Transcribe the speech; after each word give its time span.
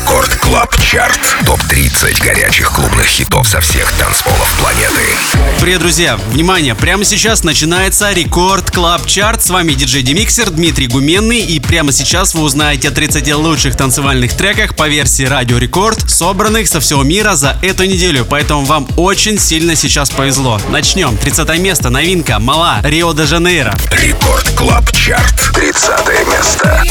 Record 0.00 0.34
Club 0.36 0.76
Chart. 0.80 1.20
Топ-30 1.44 2.24
горячих 2.24 2.72
клубных 2.72 3.04
хитов 3.04 3.46
со 3.46 3.60
всех 3.60 3.92
танцполов 3.92 4.50
планеты. 4.58 5.02
Привет, 5.60 5.80
друзья! 5.80 6.16
Внимание! 6.30 6.74
Прямо 6.74 7.04
сейчас 7.04 7.44
начинается 7.44 8.10
Record 8.10 8.70
Club 8.70 9.06
Chart. 9.06 9.42
С 9.42 9.50
вами 9.50 9.74
диджей 9.74 10.02
DimixeR 10.02 10.48
Дмитрий 10.48 10.86
Гуменный. 10.86 11.40
И 11.40 11.60
прямо 11.60 11.92
сейчас 11.92 12.34
вы 12.34 12.40
узнаете 12.42 12.88
о 12.88 12.92
30 12.92 13.34
лучших 13.34 13.76
танцевальных 13.76 14.34
треках 14.34 14.74
по 14.74 14.88
версии 14.88 15.24
Радио 15.24 15.58
Рекорд, 15.58 16.10
собранных 16.10 16.68
со 16.68 16.80
всего 16.80 17.02
мира 17.02 17.34
за 17.34 17.58
эту 17.60 17.84
неделю. 17.84 18.24
Поэтому 18.24 18.64
вам 18.64 18.88
очень 18.96 19.38
сильно 19.38 19.76
сейчас 19.76 20.08
повезло. 20.08 20.58
Начнем. 20.70 21.14
30 21.18 21.58
место. 21.58 21.90
Новинка. 21.90 22.38
Malaa. 22.38 22.80
Рио-де-Жанейро. 22.82 23.74
Record 23.92 24.48
Club 24.56 24.90
Chart. 24.92 25.52
30 25.52 25.90
место. 26.26 26.82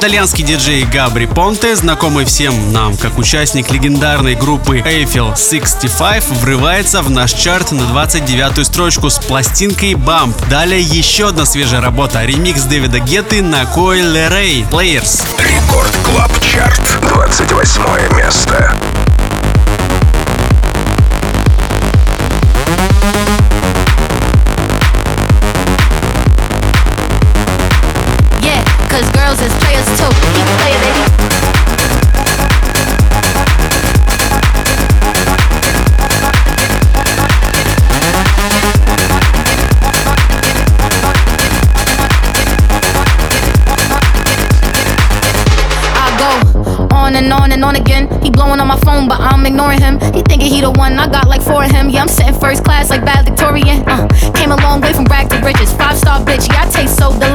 Итальянский 0.00 0.44
диджей 0.44 0.84
Габри 0.84 1.26
Понте, 1.26 1.76
знакомый 1.76 2.24
всем 2.24 2.72
нам 2.72 2.96
как 2.96 3.18
участник 3.18 3.70
легендарной 3.70 4.34
группы 4.34 4.78
Eiffel 4.78 5.36
65, 5.36 6.26
врывается 6.40 7.02
в 7.02 7.10
наш 7.10 7.32
чарт 7.34 7.70
на 7.72 7.82
29-ю 7.82 8.64
строчку 8.64 9.10
с 9.10 9.18
пластинкой 9.18 9.92
Bump. 9.92 10.32
Далее 10.48 10.80
еще 10.80 11.28
одна 11.28 11.44
свежая 11.44 11.82
работа, 11.82 12.24
ремикс 12.24 12.62
Дэвида 12.62 13.00
Гетты 13.00 13.42
на 13.42 13.64
Coi 13.64 14.30
Leray 14.30 14.66
Players. 14.70 15.22
Record 15.38 15.94
Club 16.02 16.32
Chart, 16.40 16.80
28 17.02 18.16
место. 18.16 18.74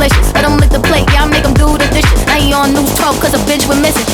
Delicious. 0.08 0.34
Let 0.34 0.46
him 0.46 0.58
lick 0.58 0.70
the 0.70 0.80
plate, 0.80 1.06
yeah, 1.12 1.24
I 1.24 1.28
make 1.28 1.46
him 1.46 1.54
do 1.54 1.78
the 1.78 1.88
dishes. 1.90 2.26
Now 2.26 2.38
he 2.38 2.54
on 2.54 2.74
news 2.74 2.94
12 2.96 3.20
cause 3.20 3.34
a 3.34 3.42
bitch 3.50 3.68
we're 3.68 3.82
missing. 3.82 4.06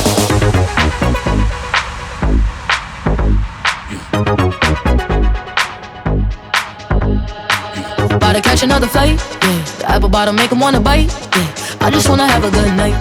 About 8.15 8.33
to 8.35 8.41
catch 8.41 8.63
another 8.63 8.87
flight, 8.87 9.19
yeah. 9.43 9.65
The 9.79 9.85
apple 9.89 10.09
bottom 10.09 10.35
make 10.35 10.51
him 10.51 10.59
wanna 10.59 10.79
bite, 10.79 11.11
yeah. 11.35 11.85
I 11.85 11.89
just 11.91 12.07
wanna 12.09 12.27
have 12.27 12.43
a 12.43 12.51
good 12.51 12.73
night. 12.75 12.95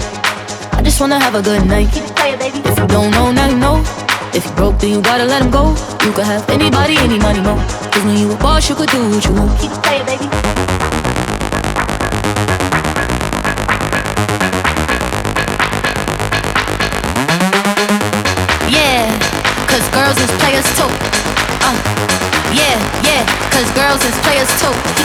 I 0.72 0.82
just 0.82 1.00
wanna 1.00 1.20
have 1.20 1.34
a 1.34 1.42
good 1.42 1.66
night. 1.66 1.92
Keep 1.92 2.04
playing, 2.16 2.38
baby. 2.38 2.58
If 2.58 2.78
you 2.78 2.86
don't 2.86 3.10
know, 3.10 3.30
now 3.32 3.48
you 3.48 3.56
know. 3.56 3.84
If 4.32 4.46
you 4.46 4.52
broke, 4.52 4.78
then 4.78 4.90
you 4.90 5.02
gotta 5.02 5.24
let 5.24 5.42
him 5.42 5.50
go. 5.50 5.74
You 6.04 6.12
could 6.12 6.24
have 6.24 6.48
anybody, 6.48 6.96
any 6.96 7.18
money, 7.18 7.40
more. 7.40 7.58
Cause 7.92 8.04
when 8.04 8.16
you 8.16 8.32
a 8.32 8.36
boss, 8.36 8.68
you 8.68 8.74
could 8.74 8.88
do 8.88 9.10
what 9.10 9.24
you 9.24 9.32
want. 9.34 9.58
Keep 9.60 9.72
it 9.72 9.82
playing, 9.82 10.06
baby. 10.06 10.79
촉 24.60 24.99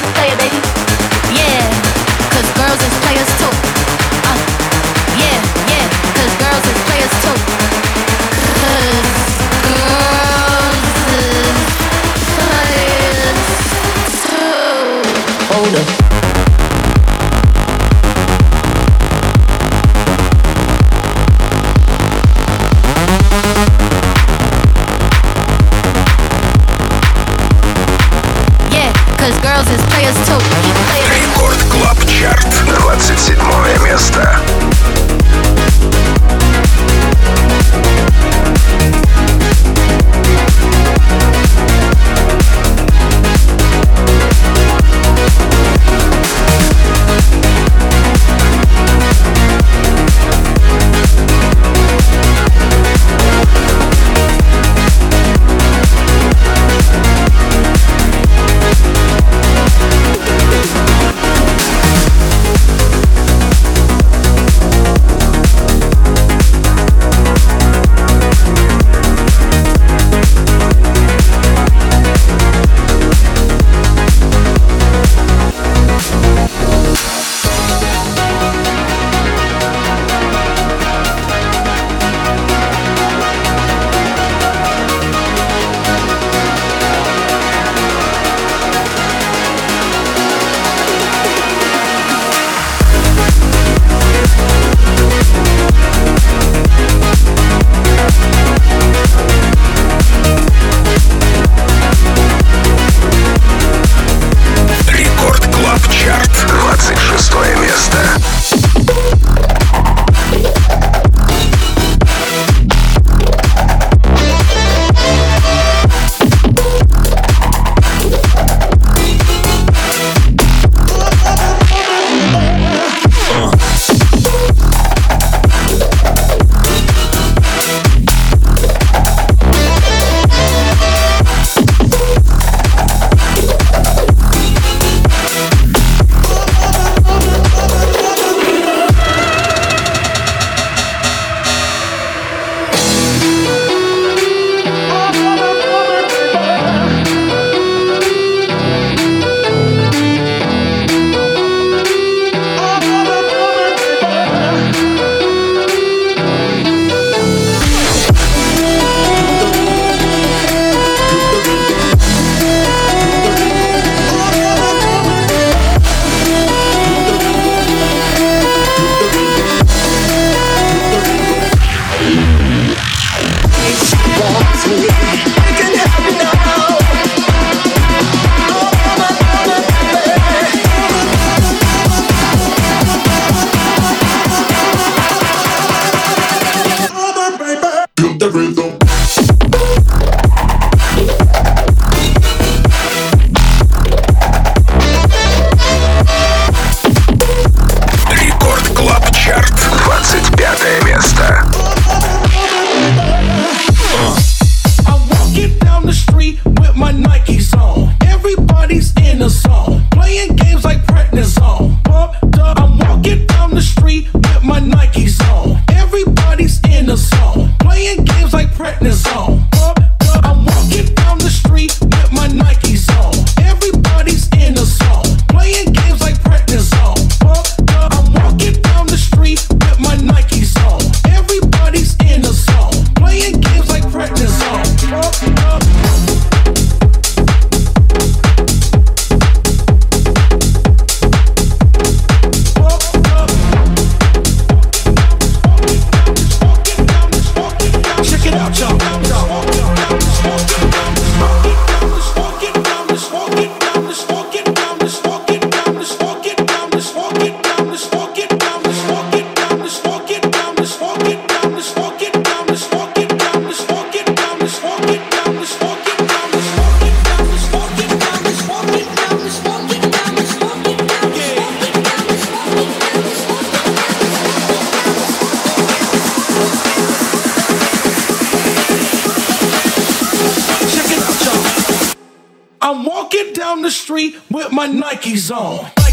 with 284.30 284.52
my. 284.52 284.66
Nikes 284.68 285.32
on. 285.32 285.85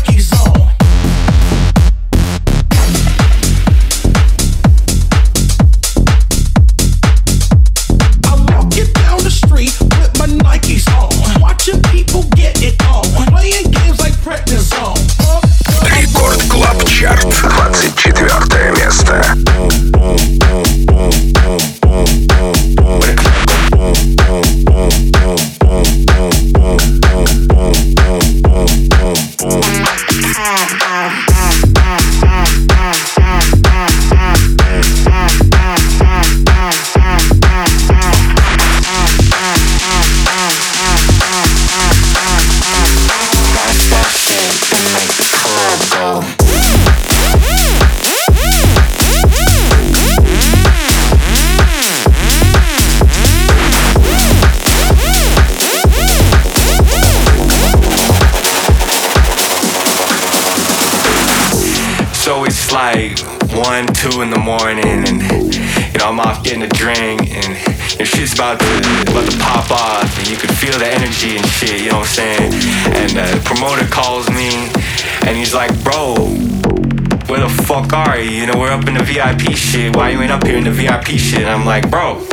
VIP 79.23 79.55
shit. 79.57 79.95
Why 79.95 80.11
you 80.11 80.21
ain't 80.21 80.33
up 80.33 80.45
here 80.45 80.57
in 80.57 80.64
the 80.64 80.71
VIP 80.71 81.17
shit?" 81.19 81.43
And 81.43 81.50
I'm 81.50 81.64
like, 81.64 81.88
"Bro, 81.91 82.26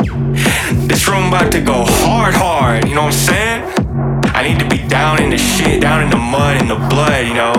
this 0.88 1.06
room 1.06 1.28
about 1.28 1.52
to 1.52 1.60
go 1.60 1.84
hard, 1.86 2.34
hard. 2.34 2.88
You 2.88 2.94
know 2.94 3.04
what 3.04 3.14
I'm 3.14 3.26
saying? 3.30 3.60
I 4.34 4.42
need 4.42 4.58
to 4.58 4.68
be 4.68 4.78
down 4.88 5.22
in 5.22 5.30
the 5.30 5.38
shit, 5.38 5.80
down 5.80 6.02
in 6.02 6.10
the 6.10 6.16
mud, 6.16 6.56
in 6.60 6.68
the 6.68 6.80
blood. 6.90 7.26
You 7.26 7.34
know." 7.34 7.54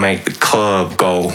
Make 0.00 0.24
the 0.24 0.30
club 0.30 0.96
go 0.96 1.30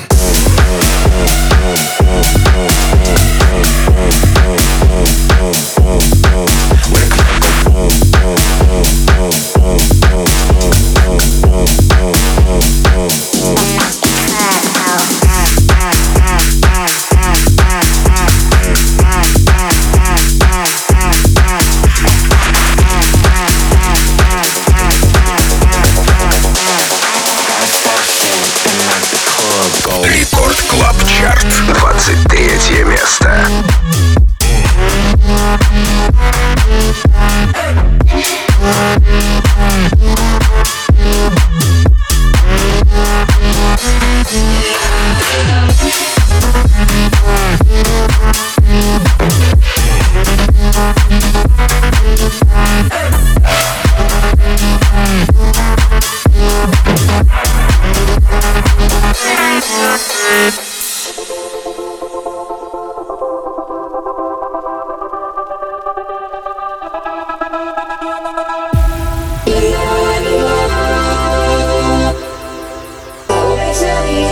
Tell 73.78 74.08
you. 74.08 74.25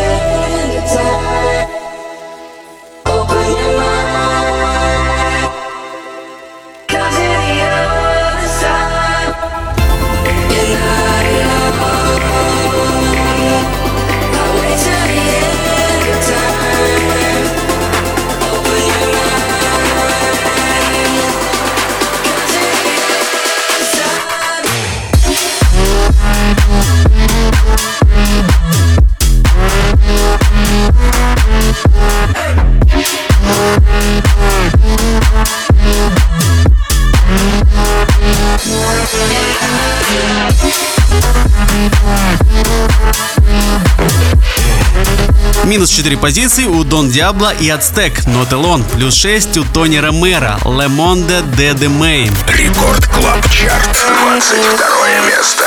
минус 45.73 45.89
4 45.89 46.17
позиции 46.17 46.65
у 46.65 46.83
Дон 46.83 47.09
Диабло 47.09 47.51
и 47.51 47.67
Ацтек, 47.67 48.27
Нотелон, 48.27 48.83
плюс 48.83 49.15
6 49.15 49.57
у 49.57 49.63
Тони 49.63 49.97
Ромера, 49.97 50.59
Лемонде 50.65 51.41
Де 51.57 51.73
Де 51.73 51.89
Мэй. 51.89 52.29
Рекорд 52.47 53.07
Клаб 53.07 53.41
Чарт, 53.49 54.05
22 54.21 54.77
место. 55.25 55.63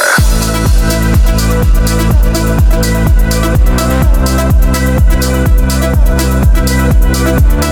Thank 6.08 6.40
you 6.40 6.45
Thank 7.38 7.66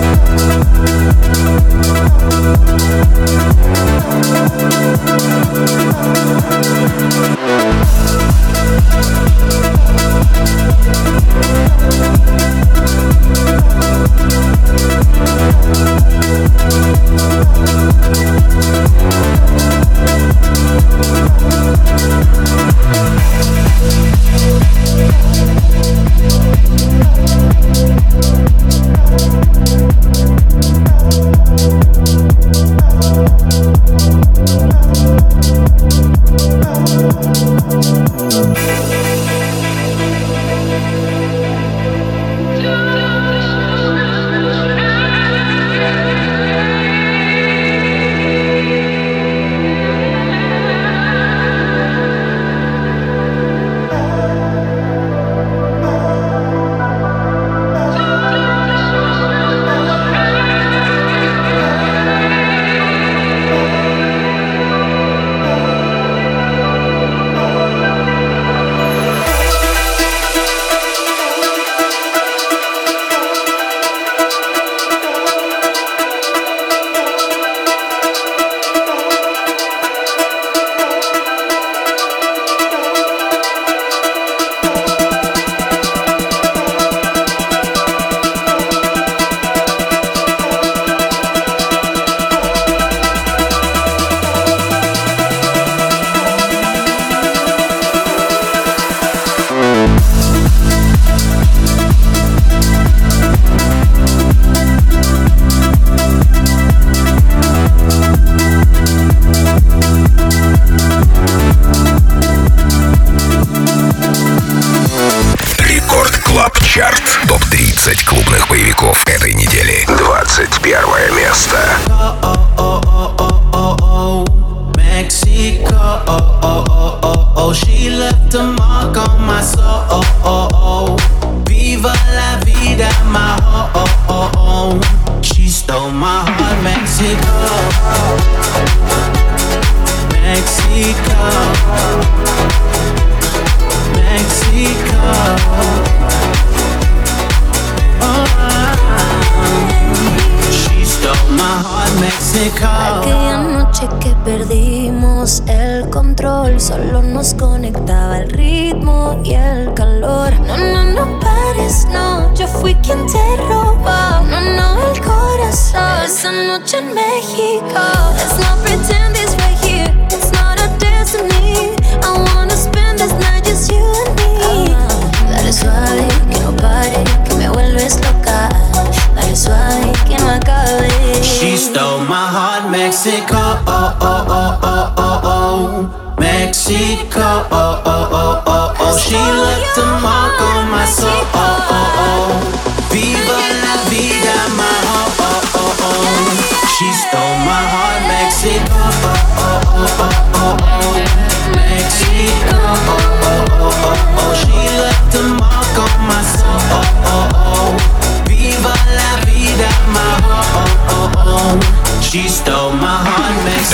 me 166.82 167.20
here. 167.20 167.53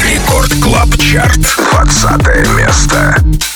Рекорд 0.02 0.52
Клаб 0.62 0.96
Чарт. 0.98 1.38
20 1.38 2.56
место. 2.56 3.49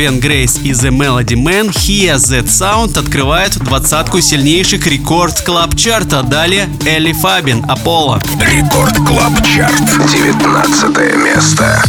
Кевин 0.00 0.18
Грейс 0.18 0.58
и 0.64 0.70
The 0.70 0.88
Melody 0.88 1.36
Man 1.36 1.68
Here 1.68 2.16
Z 2.16 2.38
Sound 2.44 2.98
открывает 2.98 3.58
двадцатку 3.58 4.22
сильнейших 4.22 4.86
рекорд 4.86 5.42
клаб 5.42 5.76
чарта. 5.76 6.22
Далее 6.22 6.70
Элли 6.86 7.12
Фабин, 7.12 7.62
Аполло. 7.68 8.18
Рекорд 8.40 8.96
клаб 9.06 9.34
чарт. 9.44 9.78
19 10.10 10.96
место. 11.22 11.82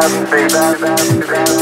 bad, 0.00 0.30
bad, 0.30 0.80
bad, 0.80 0.80
bad, 0.80 1.26
bad. 1.28 1.59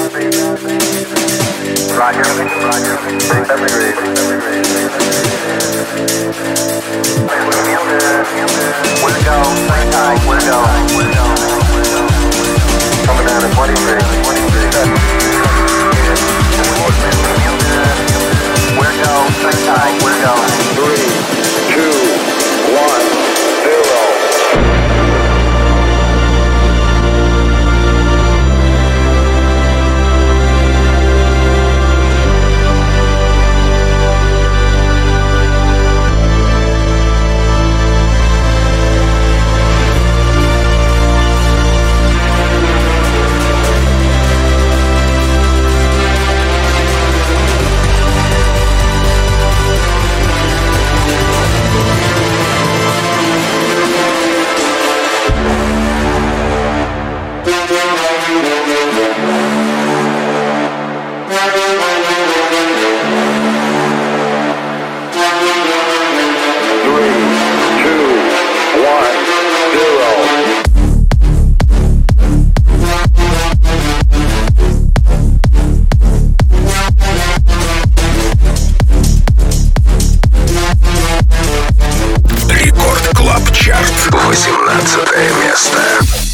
17 84.39 85.35
место. 85.43 86.29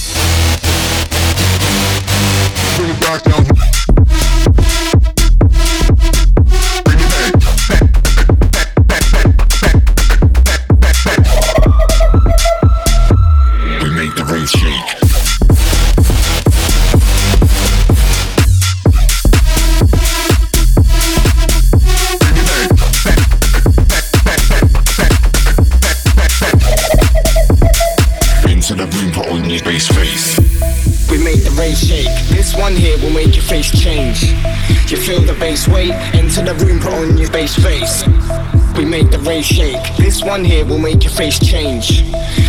One 40.24 40.44
here 40.44 40.64
will 40.64 40.78
make 40.78 41.04
your 41.04 41.12
face 41.12 41.38
change. 41.38 42.02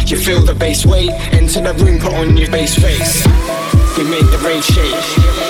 You 0.10 0.18
feel 0.18 0.42
the 0.42 0.56
bass 0.56 0.86
weight, 0.86 1.12
enter 1.32 1.62
the 1.62 1.74
room, 1.84 2.00
put 2.00 2.14
on 2.14 2.38
your 2.38 2.50
bass 2.50 2.76
face. 2.76 3.26
We 3.98 4.04
make 4.04 4.30
the 4.32 4.42
rave 4.44 4.64
shake. 4.64 5.45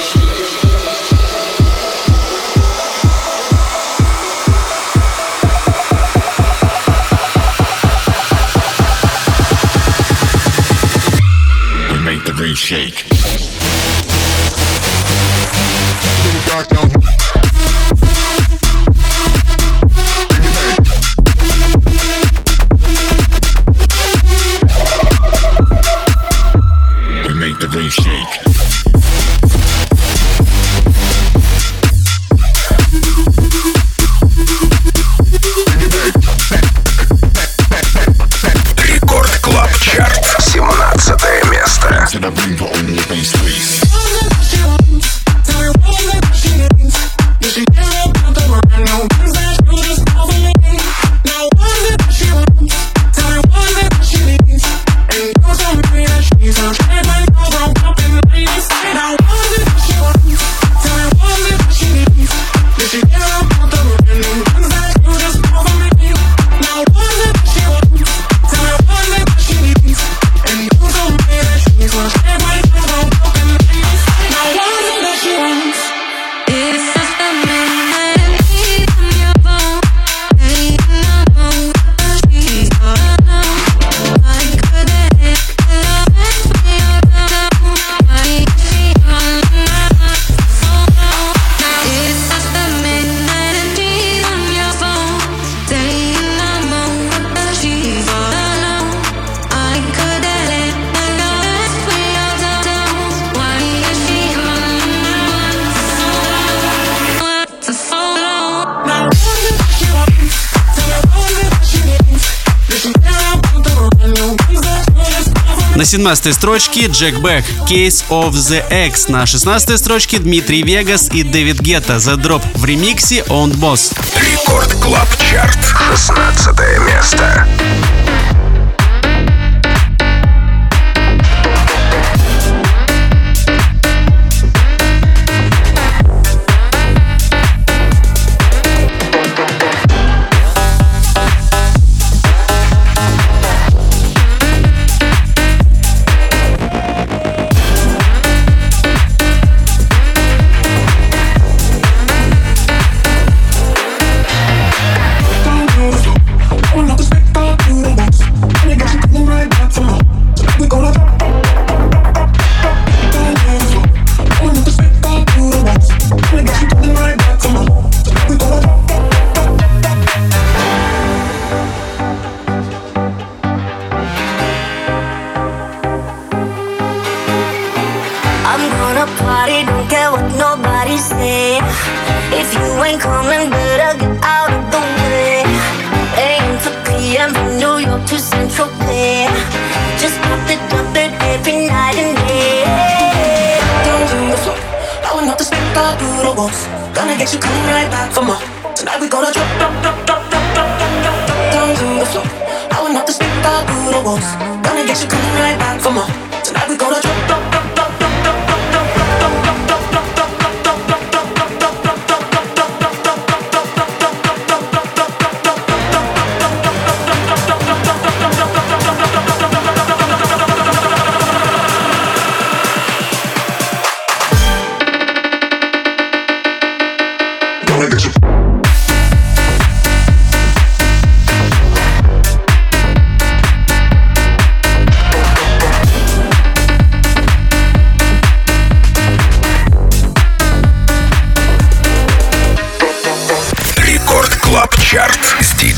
17 115.95 116.33
строчке 116.33 116.87
Джек 116.87 117.19
Бэк 117.19 117.45
Case 117.69 118.03
of 118.09 118.31
the 118.31 118.61
Ex. 118.69 119.09
На 119.09 119.25
16 119.25 119.79
строчке 119.79 120.17
Дмитрий 120.19 120.61
Вегас 120.61 121.07
и 121.13 121.23
Дэвид 121.23 121.61
Гетта 121.61 121.93
The 121.93 122.17
Drop 122.17 122.43
в 122.53 122.65
ремиксе 122.65 123.23
Owned 123.29 123.55
Boss. 123.55 123.97
Record 124.19 124.73
Club 124.73 125.07
Chart. 125.17 125.57
16 125.95 126.49
место. 126.85 127.47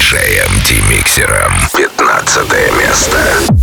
диджеем 0.07 0.49
Демиксером. 0.63 1.53
15 1.75 2.43
место. 2.79 3.56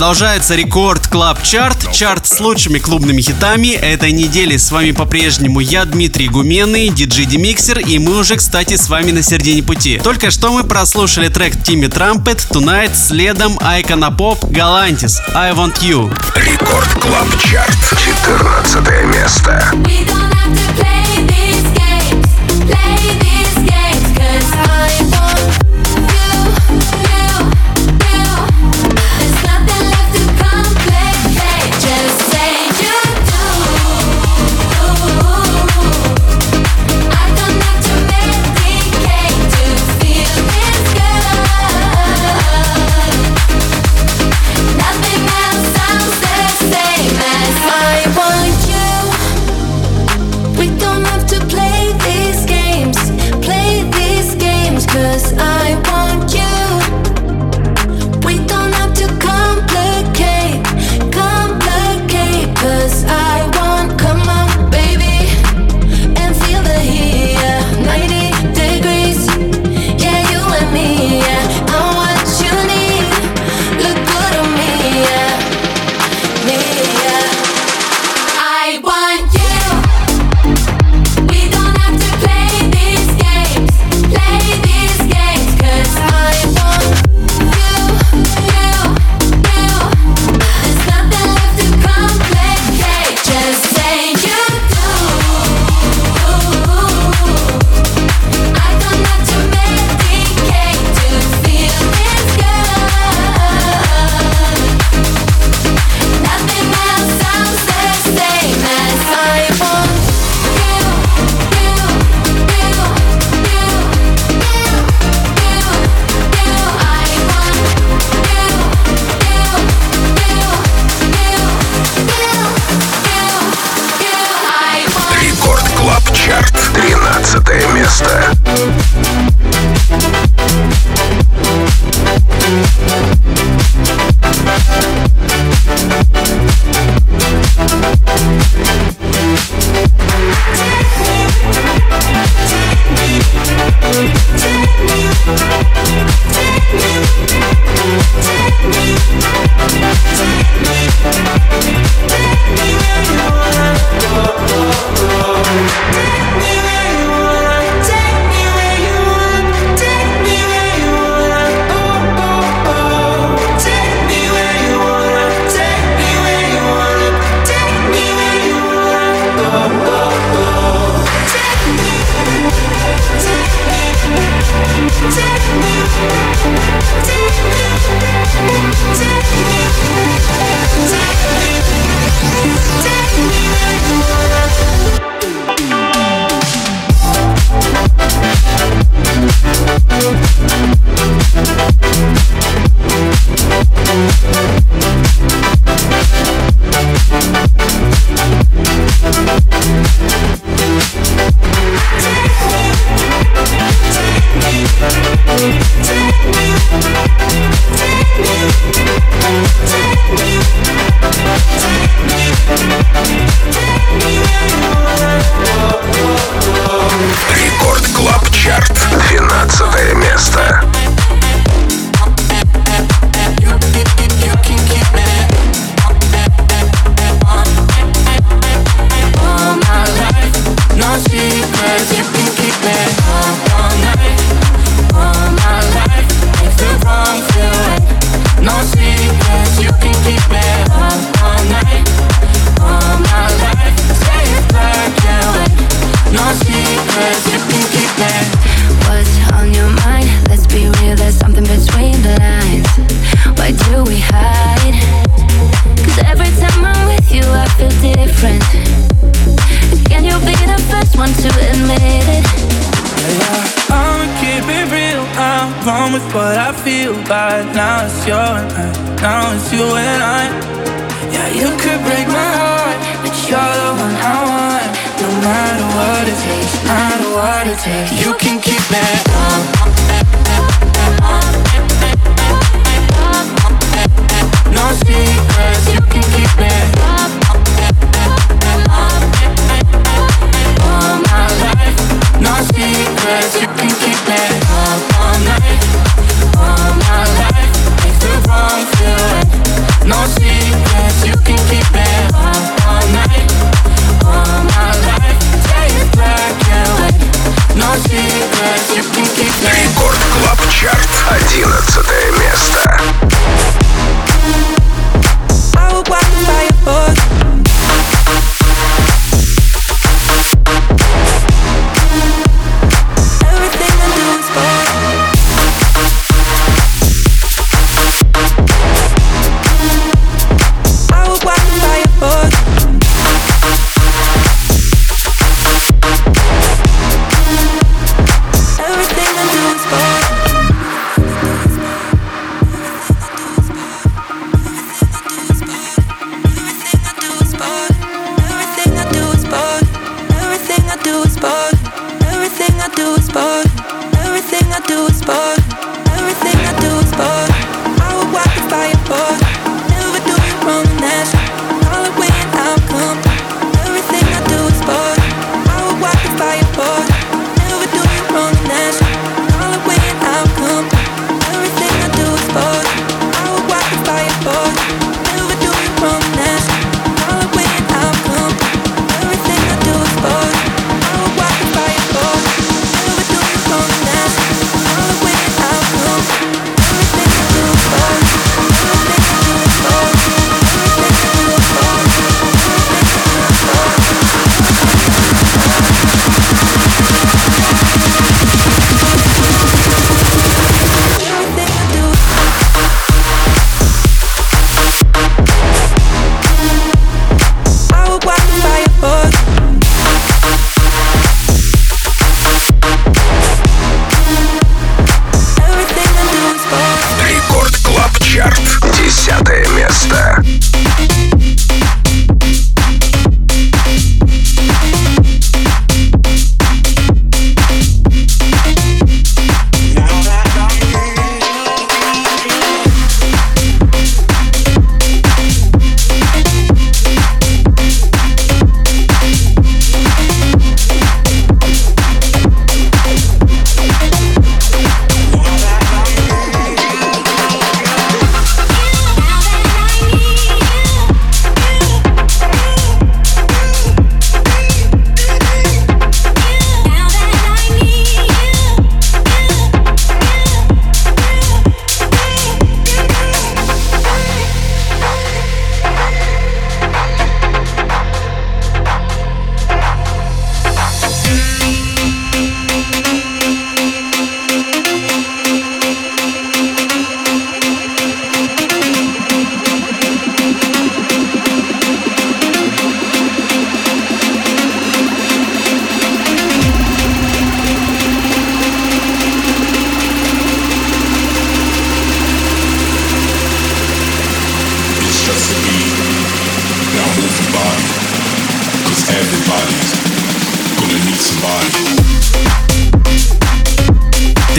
продолжается 0.00 0.54
Record 0.54 1.08
Club 1.08 1.42
Chart, 1.42 1.92
чарт 1.92 2.26
с 2.26 2.40
лучшими 2.40 2.78
клубными 2.78 3.20
хитами 3.20 3.74
этой 3.74 4.12
недели. 4.12 4.56
С 4.56 4.72
вами 4.72 4.92
по-прежнему 4.92 5.60
я, 5.60 5.84
Дмитрий 5.84 6.28
Гуменный, 6.28 6.88
диджей 6.88 7.26
Демиксер, 7.26 7.80
и 7.80 7.98
мы 7.98 8.16
уже, 8.16 8.36
кстати, 8.36 8.76
с 8.76 8.88
вами 8.88 9.10
на 9.10 9.22
середине 9.22 9.62
пути. 9.62 10.00
Только 10.02 10.30
что 10.30 10.54
мы 10.54 10.64
прослушали 10.64 11.28
трек 11.28 11.62
Тимми 11.62 11.86
Трампет, 11.86 12.38
Tonight, 12.50 12.92
следом 12.94 13.58
Айкона 13.60 14.10
Поп, 14.10 14.42
Галантис, 14.46 15.20
I 15.34 15.52
Want 15.52 15.82
You. 15.82 16.10
Record 16.34 16.88
Club 16.94 17.28
Chart, 17.38 17.76
14 18.02 19.04
место. 19.04 19.70
We 19.84 20.06
don't 20.06 20.32
have 20.32 20.54
to 20.54 20.82
play 20.82 21.26
this. 21.26 21.49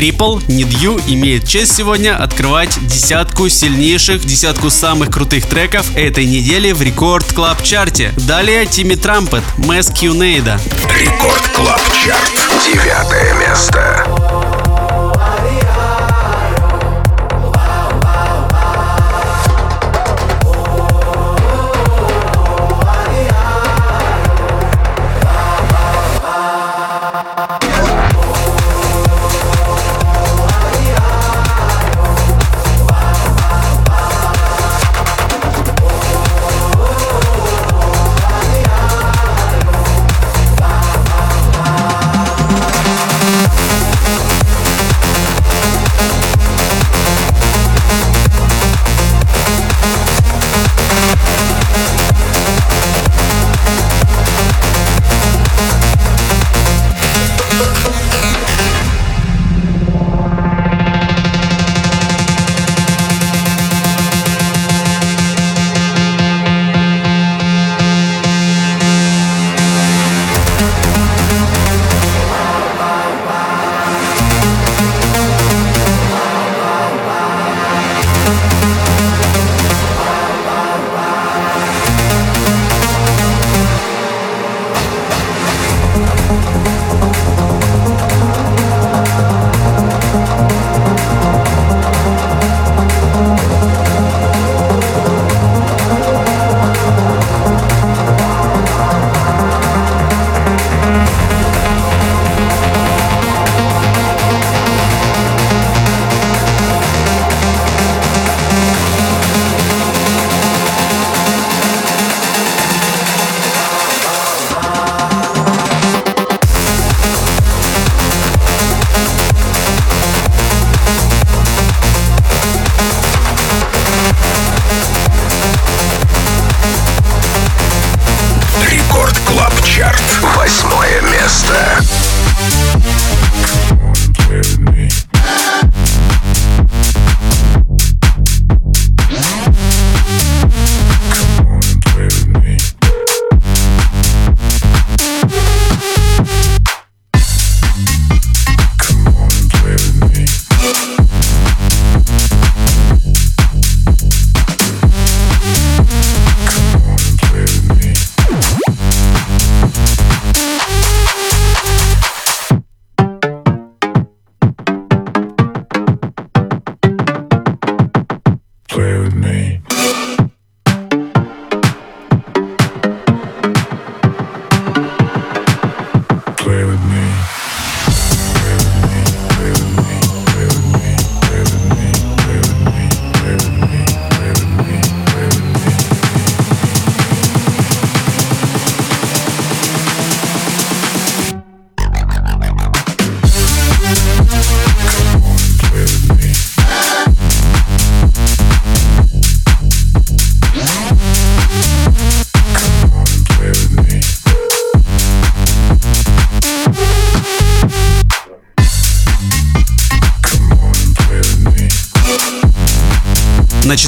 Triple 0.01 0.43
Need 0.47 1.03
имеет 1.13 1.47
честь 1.47 1.75
сегодня 1.75 2.17
открывать 2.17 2.75
десятку 2.87 3.47
сильнейших, 3.49 4.25
десятку 4.25 4.71
самых 4.71 5.11
крутых 5.11 5.45
треков 5.45 5.95
этой 5.95 6.25
недели 6.25 6.71
в 6.71 6.81
Record 6.82 7.32
Club 7.34 7.61
чарте. 7.61 8.11
Далее 8.17 8.65
Тимми 8.65 8.95
Трампет, 8.95 9.43
Мэс 9.57 9.91
Кьюнейда. 9.91 10.59
Record 10.99 11.47
Club 11.49 11.82
Chart. 12.03 12.32
Девятое 12.65 13.35
место. 13.35 14.20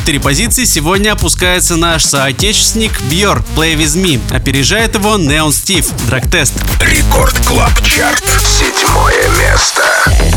4 0.03 0.19
позиции 0.19 0.65
сегодня 0.65 1.13
опускается 1.13 1.77
наш 1.77 2.03
соотечественник 2.03 2.91
Бьор 3.03 3.41
Play 3.55 3.77
With 3.77 3.95
Me. 3.95 4.19
Опережает 4.35 4.95
его 4.95 5.15
Neon 5.15 5.47
Steve 5.47 5.89
Drug 6.09 6.29
Test. 6.29 6.51
Record 6.81 7.39
Club 7.47 7.71
Chart. 7.83 8.21
Седьмое 8.37 9.29
место. 9.39 10.32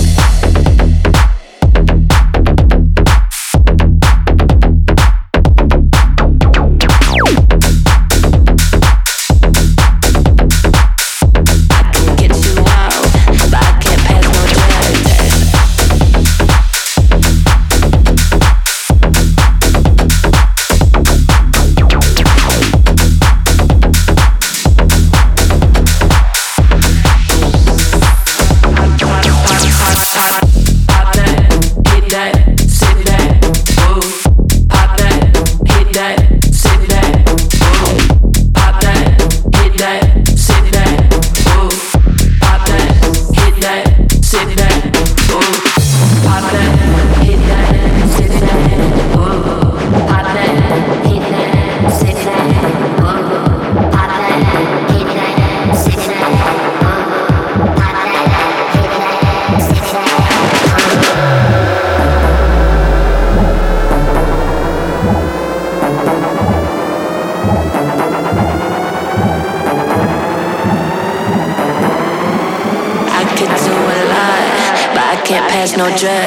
address 75.97 76.26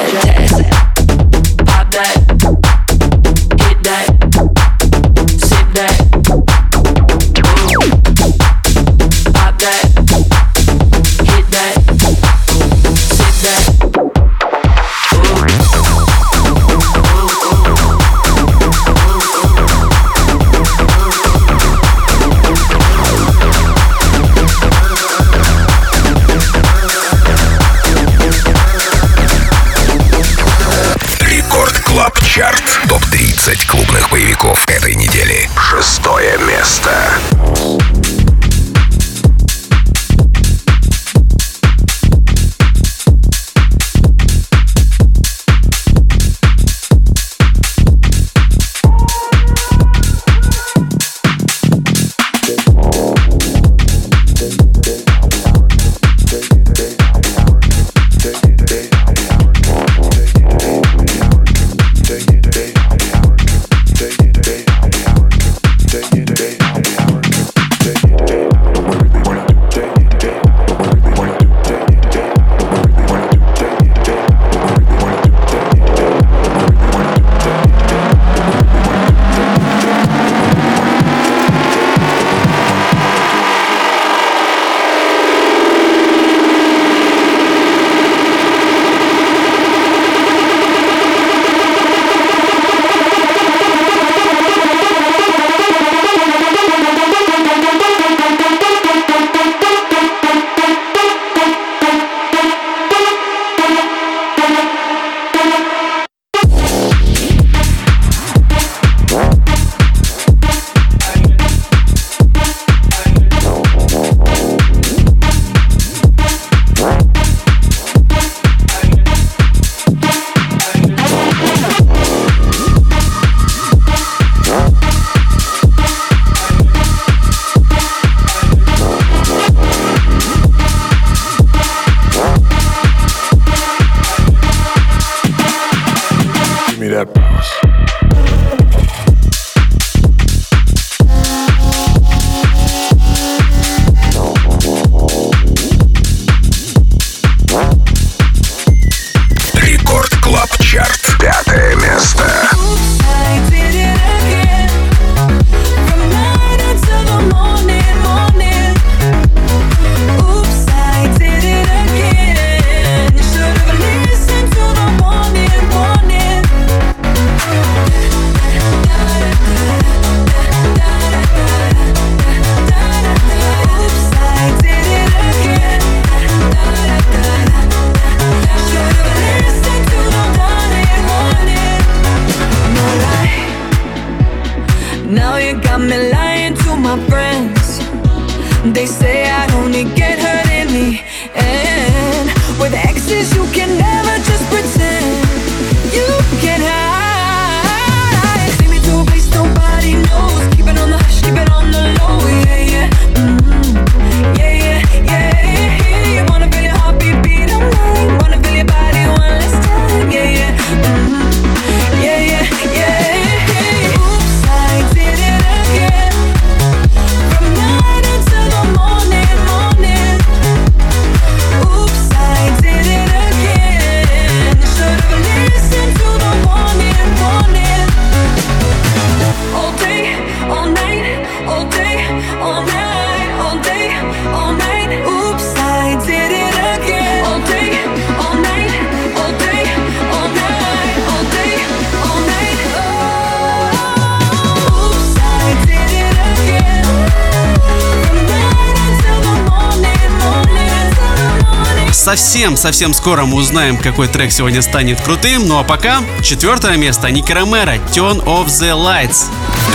совсем-совсем 252.40 252.94
скоро 252.94 253.26
мы 253.26 253.36
узнаем, 253.36 253.76
какой 253.76 254.08
трек 254.08 254.32
сегодня 254.32 254.62
станет 254.62 254.98
крутым. 255.02 255.46
Ну 255.46 255.58
а 255.58 255.62
пока 255.62 256.00
четвертое 256.22 256.78
место 256.78 257.10
Ники 257.10 257.32
Ромеро 257.32 257.74
Turn 257.92 258.24
Off 258.24 258.46
The 258.46 258.72
Lights. 258.72 259.26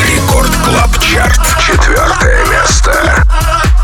Record 0.01 0.49
Club 0.65 0.99
Chart. 0.99 1.39
Четвертое 1.63 2.43
место. 2.47 3.74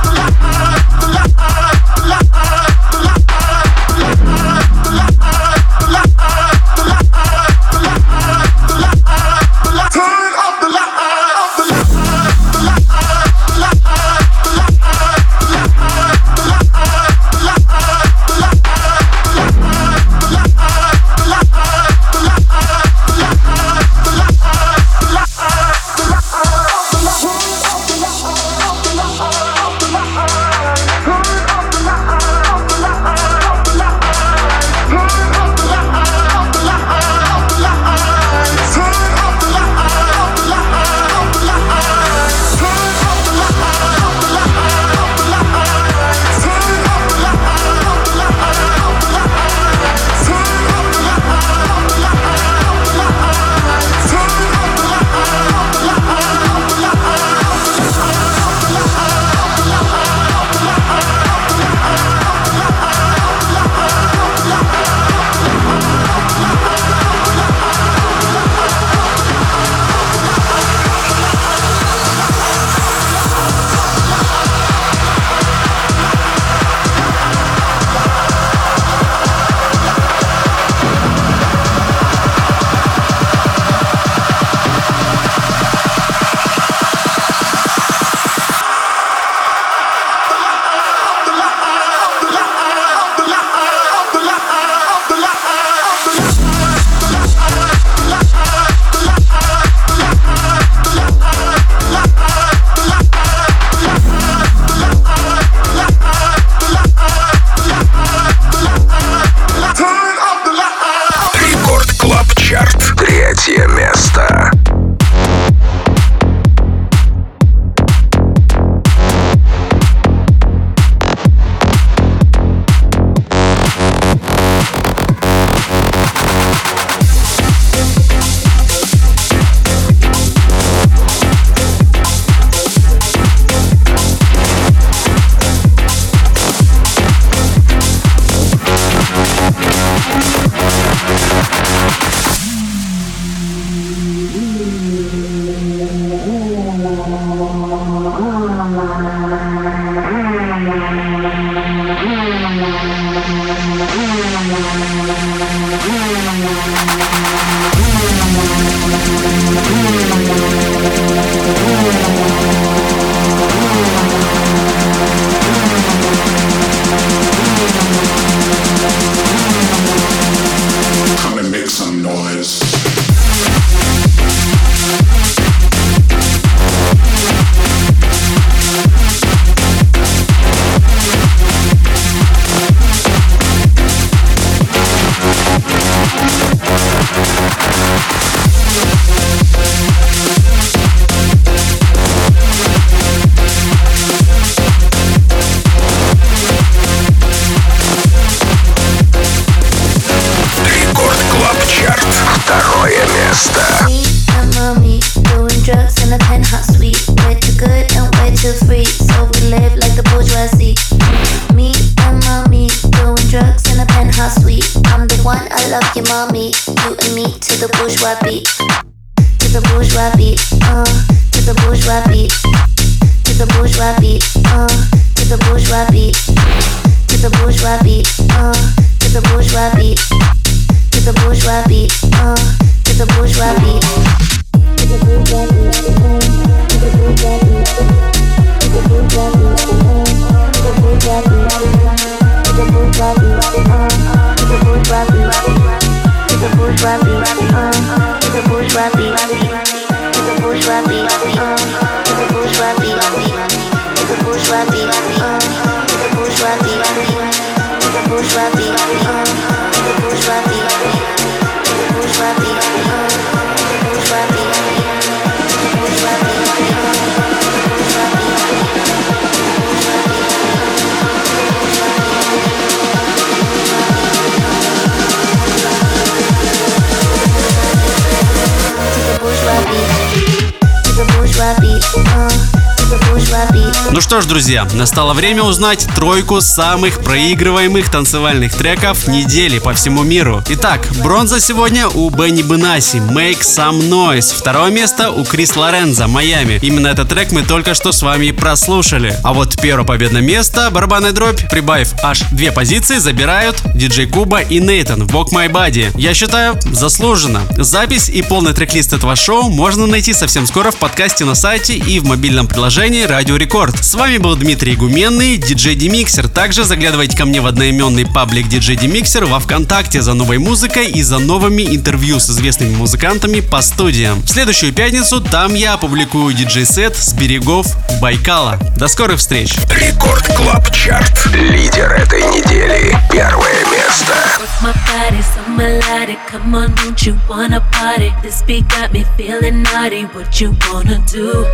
Друзья, 284.32 284.66
настало 284.76 285.14
время 285.14 285.44
узнать 285.44 285.86
тройку 285.94 286.40
самых 286.40 287.04
проигрываемых 287.04 287.92
танцевальных 287.92 288.56
треков 288.56 289.10
недели 289.10 289.60
по 289.60 289.74
всему 289.74 290.04
миру. 290.04 290.42
Итак, 290.48 290.88
бронза 291.04 291.42
сегодня 291.42 291.90
у 291.90 292.10
Бенни 292.10 292.42
Бенаси 292.42 293.00
«Make 293.00 293.42
Some 293.42 293.90
Noise». 293.90 294.34
Второе 294.34 294.72
место 294.72 295.12
у 295.12 295.26
Крис 295.26 295.58
Лоренза 295.58 296.08
«Майами». 296.08 296.60
Именно 296.62 296.88
этот 296.88 297.10
трек 297.10 297.34
мы 297.34 297.42
только 297.42 297.74
что 297.74 297.92
с 297.92 298.02
вами 298.04 298.32
прослушали. 298.32 299.20
А 299.22 299.34
вот 299.34 299.62
первое 299.62 299.84
победное 299.84 300.22
место, 300.22 300.70
барабанная 300.72 301.12
дробь, 301.12 301.50
прибавив 301.50 301.94
аж 302.02 302.22
две 302.32 302.54
позиции, 302.54 303.00
забирают 303.00 303.62
диджей 303.76 304.08
Куба 304.08 304.40
и 304.40 304.62
Нейтан 304.62 305.06
в 305.06 305.14
Walk 305.14 305.34
My 305.34 305.52
Body. 305.52 305.92
Я 306.00 306.14
считаю, 306.14 306.58
заслуженно. 306.72 307.42
Запись 307.58 308.08
и 308.08 308.22
полный 308.22 308.54
трек-лист 308.54 308.94
этого 308.94 309.18
шоу 309.18 309.50
можно 309.50 309.88
найти 309.88 310.14
совсем 310.14 310.48
скоро 310.48 310.72
в 310.72 310.78
подкасте 310.78 311.26
на 311.26 311.36
сайте 311.36 311.76
и 311.76 312.00
в 312.00 312.06
мобильном 312.06 312.48
приложении 312.48 313.04
Радио 313.04 313.36
Рекорд. 313.36 313.84
С 313.84 313.94
вами 313.94 314.21
был 314.22 314.36
Дмитрий 314.36 314.76
Гуменный, 314.76 315.38
диджей 315.38 315.76
Демиксер. 315.76 316.28
Также 316.28 316.64
заглядывайте 316.64 317.18
ко 317.18 317.26
мне 317.26 317.42
в 317.42 317.48
одноименный 317.48 318.06
паблик 318.06 318.48
диджей 318.48 318.76
Демиксер 318.76 319.26
во 319.26 319.40
Вконтакте 319.40 320.02
за 320.02 320.14
новой 320.14 320.38
музыкой 320.38 320.90
и 320.90 321.02
за 321.02 321.20
новыми 321.20 321.64
интервью 321.76 322.20
с 322.20 322.30
известными 322.30 322.76
музыкантами 322.76 323.40
по 323.40 323.62
студиям. 323.62 324.22
В 324.22 324.30
следующую 324.30 324.74
пятницу 324.74 325.22
там 325.22 325.56
я 325.56 325.74
опубликую 325.74 326.34
диджей-сет 326.34 326.96
с 326.96 327.14
берегов 327.14 327.68
Байкала. 328.02 328.60
До 328.78 328.88
скорых 328.88 329.20
встреч! 329.20 329.56
Рекорд 329.70 330.26
Клаб 330.36 330.72
Чарт. 330.72 331.26
Лидер 331.34 331.92
этой 331.92 332.22
недели. 332.22 332.98
Первое 333.12 333.66
место. 333.72 334.14
my 334.62 334.72
body 334.86 335.22
so 335.24 335.42
melodic. 335.50 336.20
Come 336.28 336.54
on, 336.54 336.76
don't 336.76 337.04
you 337.06 337.18
wanna 337.28 337.62
party? 337.72 338.14
This 338.22 338.44
beat 338.44 338.68
got 338.70 338.94
me 338.94 339.06
feeling 339.18 339.64
naughty. 339.64 340.04
What 340.04 340.40
you 340.40 340.56
wanna 340.70 341.04
do? 341.08 341.48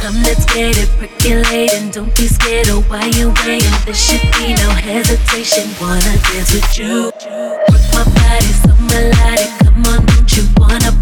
Come, 0.00 0.22
let's 0.22 0.46
get 0.46 0.78
it 0.78 0.88
percolating. 0.98 1.90
Don't 1.90 2.05
be 2.14 2.26
scared 2.28 2.68
of 2.68 2.88
why 2.88 3.04
you 3.16 3.32
waiting. 3.44 3.70
There 3.84 3.94
should 3.94 4.22
be 4.38 4.54
no 4.54 4.70
hesitation. 4.70 5.64
Wanna 5.80 6.16
dance 6.30 6.52
with 6.52 6.78
you? 6.78 7.04
Work 7.06 7.84
my 7.92 8.04
body 8.04 8.52
so 8.62 8.72
melodic. 8.90 9.50
Come 9.64 9.86
on, 9.86 10.06
don't 10.06 10.36
you 10.36 10.44
wanna 10.56 10.92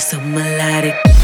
so 0.00 0.18
melodic. 0.20 1.19